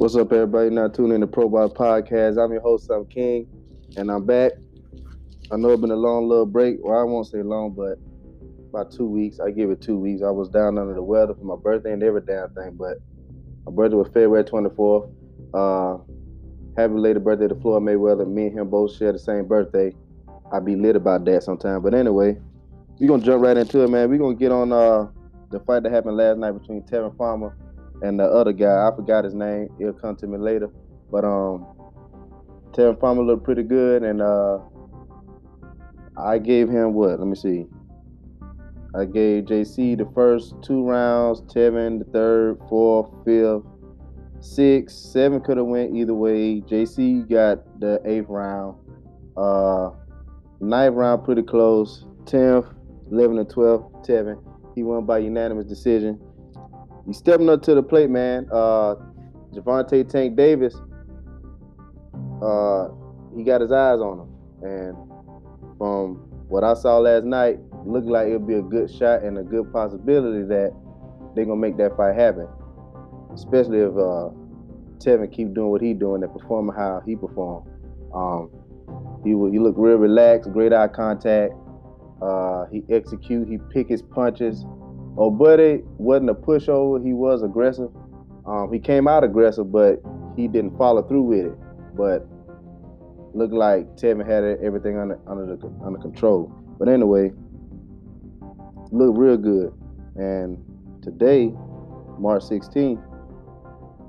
[0.00, 0.70] What's up, everybody?
[0.70, 2.42] Now tuning in to Pro Box Podcast.
[2.42, 3.46] I'm your host, Sam King,
[3.98, 4.52] and I'm back.
[5.52, 6.78] I know it's been a long little break.
[6.80, 7.98] Well, I won't say long, but
[8.70, 9.40] about two weeks.
[9.40, 10.22] I give it two weeks.
[10.22, 12.96] I was down under the weather for my birthday and every damn thing, but
[13.66, 15.12] my birthday was February 24th.
[15.52, 15.98] Uh,
[16.80, 18.26] happy belated birthday to Floyd Mayweather.
[18.26, 19.94] Me and him both share the same birthday.
[20.50, 21.82] I be lit about that sometime.
[21.82, 22.38] But anyway,
[22.98, 24.08] we're gonna jump right into it, man.
[24.08, 25.08] We're gonna get on uh,
[25.50, 27.54] the fight that happened last night between Tevin Farmer
[28.02, 29.68] and the other guy, I forgot his name.
[29.78, 30.70] He'll come to me later.
[31.10, 31.66] But um,
[32.72, 34.58] Tevin Farmer looked pretty good, and uh,
[36.16, 37.18] I gave him what?
[37.18, 37.66] Let me see.
[38.94, 43.62] I gave JC the first two rounds, Tevin the third, fourth, fifth,
[44.40, 46.60] six, seven could have went either way.
[46.60, 48.76] JC got the eighth round.
[49.36, 49.90] Uh,
[50.60, 52.04] ninth round pretty close.
[52.26, 52.66] Tenth,
[53.12, 54.42] eleven and twelve, Tevin.
[54.74, 56.20] He won by unanimous decision.
[57.06, 58.46] He's stepping up to the plate, man.
[58.52, 58.96] Uh,
[59.52, 60.76] Gervonta Tank Davis,
[62.42, 62.88] uh,
[63.36, 64.28] he got his eyes on him,
[64.62, 64.96] and
[65.78, 66.16] from
[66.48, 69.72] what I saw last night, looked like it'll be a good shot and a good
[69.72, 70.72] possibility that
[71.34, 72.48] they're gonna make that fight happen.
[73.32, 74.30] Especially if uh,
[74.98, 77.66] Tevin keep doing what he doing and performing how he performed.
[78.14, 78.50] Um,
[79.24, 81.54] he he look real relaxed, great eye contact.
[82.20, 84.64] Uh, he execute, he pick his punches.
[85.16, 87.04] Oh, buddy wasn't a pushover.
[87.04, 87.90] He was aggressive.
[88.46, 90.00] Um, he came out aggressive, but
[90.36, 91.96] he didn't follow through with it.
[91.96, 92.26] But
[93.34, 96.52] looked like Tevin had everything under under the, under control.
[96.78, 97.32] But anyway,
[98.90, 99.72] looked real good.
[100.16, 100.58] And
[101.02, 101.52] today,
[102.18, 103.02] March 16th,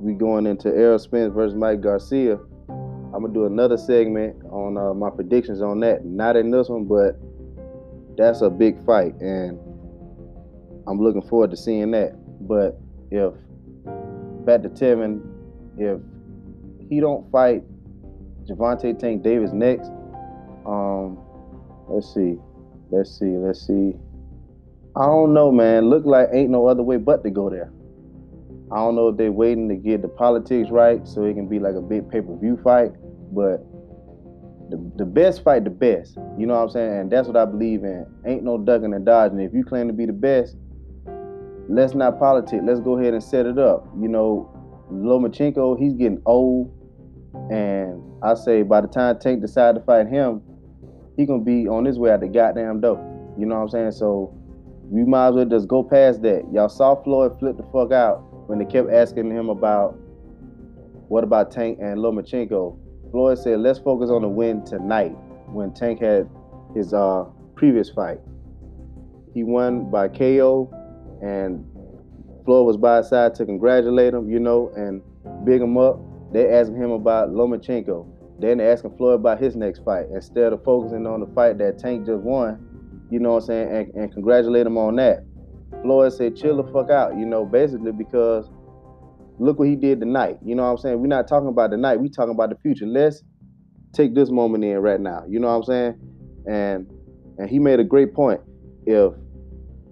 [0.00, 2.38] we going into Errol Spence versus Mike Garcia.
[3.12, 6.04] I'm gonna do another segment on uh, my predictions on that.
[6.04, 7.18] Not in this one, but
[8.16, 9.58] that's a big fight, and
[10.90, 12.16] I'm looking forward to seeing that.
[12.48, 12.80] But
[13.12, 13.32] if
[14.44, 15.22] back to Tevin,
[15.78, 16.00] if
[16.88, 17.62] he don't fight
[18.44, 19.88] Gervonta Tank Davis next,
[20.66, 21.16] um,
[21.88, 22.38] let's see,
[22.90, 23.94] let's see, let's see.
[24.96, 25.88] I don't know, man.
[25.88, 27.70] Look like ain't no other way but to go there.
[28.72, 31.60] I don't know if they're waiting to get the politics right so it can be
[31.60, 32.90] like a big pay per view fight,
[33.32, 33.64] but
[34.70, 36.16] the, the best fight the best.
[36.36, 36.92] You know what I'm saying?
[36.92, 38.06] And that's what I believe in.
[38.26, 39.38] Ain't no ducking and dodging.
[39.38, 40.56] If you claim to be the best,
[41.70, 42.60] let's not politic.
[42.64, 43.86] Let's go ahead and set it up.
[43.98, 44.50] You know,
[44.92, 46.72] Lomachenko, he's getting old,
[47.50, 50.42] and I say by the time Tank decide to fight him,
[51.16, 52.98] he gonna be on his way out the goddamn door.
[53.38, 53.92] You know what I'm saying?
[53.92, 54.34] So
[54.82, 56.42] we might as well just go past that.
[56.52, 59.92] Y'all saw Floyd flip the fuck out when they kept asking him about
[61.08, 62.76] what about Tank and Lomachenko.
[63.12, 65.10] Floyd said, let's focus on the win tonight
[65.46, 66.28] when Tank had
[66.74, 68.18] his uh, previous fight.
[69.34, 70.68] He won by KO
[71.22, 71.64] and
[72.44, 75.02] Floyd was by his side to congratulate him, you know, and
[75.44, 76.00] big him up.
[76.32, 78.06] They asking him about Lomachenko.
[78.40, 81.78] Then they asking Floyd about his next fight instead of focusing on the fight that
[81.78, 82.66] Tank just won.
[83.10, 85.24] You know what I'm saying, and, and congratulate him on that.
[85.82, 88.48] Floyd said, "Chill the fuck out," you know, basically because
[89.38, 90.38] look what he did tonight.
[90.44, 91.00] You know what I'm saying?
[91.00, 91.96] We're not talking about tonight.
[91.96, 92.86] We talking about the future.
[92.86, 93.22] Let's
[93.92, 95.24] take this moment in right now.
[95.28, 95.98] You know what I'm saying?
[96.48, 96.90] And
[97.38, 98.40] and he made a great point.
[98.86, 99.14] If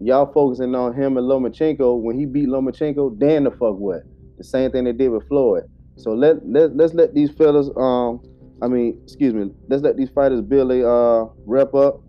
[0.00, 4.02] y'all focusing on him and Lomachenko when he beat Lomachenko, then the fuck what?
[4.38, 5.64] The same thing they did with Floyd.
[5.96, 8.20] So let let let's let these fellas um
[8.62, 12.00] I mean, excuse me, let's let these fighters build a uh rep up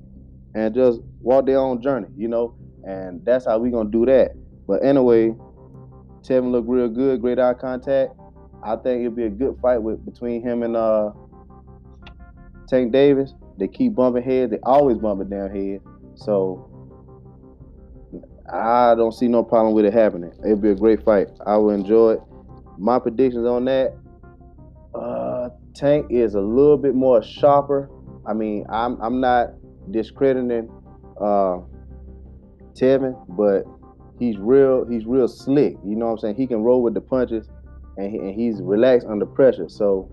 [0.56, 2.56] and just walk their own journey, you know?
[2.84, 4.32] And that's how we gonna do that.
[4.68, 5.36] But anyway,
[6.22, 8.14] Tevin looked real good, great eye contact.
[8.64, 11.12] I think it'll be a good fight with between him and uh
[12.70, 13.34] Tank Davis.
[13.58, 15.84] They keep bumping heads, they always bumping down heads.
[16.16, 16.71] So
[18.52, 20.34] I don't see no problem with it happening.
[20.44, 21.28] It'll be a great fight.
[21.46, 22.22] I will enjoy it.
[22.78, 23.98] My predictions on that.
[24.94, 27.90] Uh, Tank is a little bit more sharper.
[28.26, 29.52] I mean, I'm I'm not
[29.90, 30.70] discrediting
[31.20, 31.60] uh,
[32.74, 33.64] Tevin, but
[34.20, 34.86] he's real.
[34.86, 35.78] He's real slick.
[35.86, 36.36] You know what I'm saying?
[36.36, 37.50] He can roll with the punches,
[37.98, 39.70] and, he, and he's relaxed under pressure.
[39.70, 40.12] So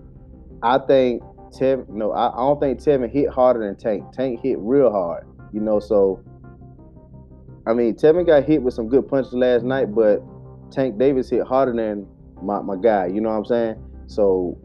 [0.63, 1.21] I think
[1.51, 1.89] Tevin.
[1.89, 4.13] No, I, I don't think Tevin hit harder than Tank.
[4.13, 5.27] Tank hit real hard.
[5.51, 6.23] You know, so
[7.67, 10.21] I mean, Tevin got hit with some good punches last night, but
[10.71, 12.07] Tank Davis hit harder than
[12.41, 13.07] my, my guy.
[13.07, 13.75] You know what I'm saying?
[14.07, 14.57] So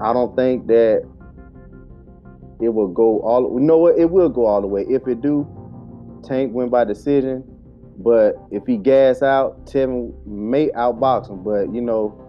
[0.00, 1.08] I don't think that
[2.60, 3.52] it will go all.
[3.54, 3.98] You know what?
[3.98, 4.84] It will go all the way.
[4.88, 5.46] If it do,
[6.24, 7.44] Tank win by decision.
[7.98, 11.44] But if he gas out, Tevin may outbox him.
[11.44, 12.20] But you know,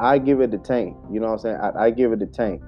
[0.00, 0.96] I give it to Tank.
[1.12, 1.56] You know what I'm saying?
[1.56, 2.62] I, I give it to Tank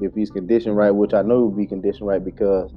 [0.00, 2.72] if he's conditioned right, which I know he'll be conditioned right because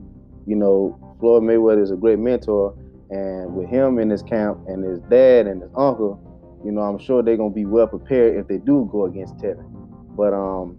[0.45, 2.77] you know Floyd Mayweather is a great mentor
[3.09, 6.21] and with him in his camp and his dad and his uncle,
[6.65, 9.65] you know, I'm sure they're gonna be well prepared if they do go against Tevin.
[10.15, 10.77] But um,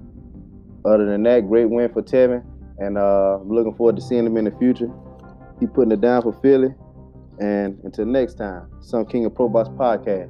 [0.84, 2.44] other than that, great win for Tevin,
[2.78, 4.90] and uh, I'm looking forward to seeing him in the future.
[5.60, 6.74] He putting it down for Philly.
[7.40, 10.28] And until next time, Sam King of Pro Box Podcast.